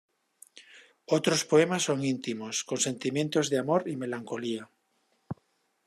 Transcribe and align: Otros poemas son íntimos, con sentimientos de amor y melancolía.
Otros 1.17 1.41
poemas 1.51 1.83
son 1.83 2.03
íntimos, 2.13 2.55
con 2.63 2.79
sentimientos 2.79 3.51
de 3.51 3.59
amor 3.59 3.87
y 3.87 3.97
melancolía. 3.97 4.67